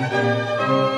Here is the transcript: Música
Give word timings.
Música 0.00 0.93